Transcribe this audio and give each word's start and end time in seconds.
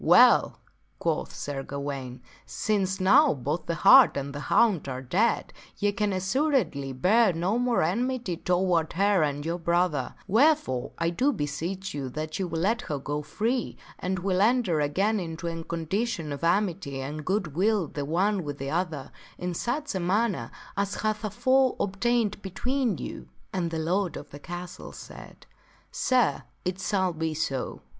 "Well," 0.03 0.57
quoth 0.97 1.31
Sir 1.31 1.61
Gawaine," 1.61 2.23
since 2.47 2.99
now 2.99 3.35
both 3.35 3.67
the 3.67 3.75
hart 3.85 4.17
and 4.17 4.33
the 4.33 4.39
hound 4.49 4.89
are 4.89 5.03
dead, 5.03 5.53
ye 5.77 5.91
can 5.91 6.11
assuredly 6.11 6.91
bear 6.91 7.33
no 7.33 7.59
more 7.59 7.83
enmity 7.83 8.37
toward 8.37 8.93
her 8.93 9.21
and 9.21 9.45
your 9.45 9.59
brother, 9.59 10.15
wherefore 10.27 10.93
I 10.97 11.11
do 11.11 11.31
beseech 11.31 11.93
you 11.93 12.09
that 12.09 12.39
you 12.39 12.47
will 12.47 12.61
let 12.61 12.81
her 12.81 12.97
go 12.97 13.21
free, 13.21 13.77
and 13.99 14.17
will 14.17 14.41
enter 14.41 14.79
again 14.79 15.19
into 15.19 15.45
a 15.47 15.63
condition 15.63 16.33
of 16.33 16.43
amity 16.43 16.99
and 16.99 17.23
good 17.23 17.53
will 17.53 17.85
the 17.87 18.03
one 18.03 18.43
with 18.43 18.57
the 18.57 18.71
other, 18.71 19.11
in 19.37 19.53
such 19.53 19.93
a 19.93 19.99
manner 19.99 20.49
as 20.75 20.95
hath 20.95 21.23
afore 21.23 21.75
ob 21.79 21.99
tained 21.99 22.41
between 22.41 22.97
you." 22.97 23.27
And 23.53 23.69
the 23.69 23.77
lord 23.77 24.17
of 24.17 24.31
the 24.31 24.39
castle 24.39 24.93
said," 24.93 25.45
Sir, 25.91 26.41
it 26.65 26.79
shall 26.81 27.13
be 27.13 27.35
so." 27.35 27.83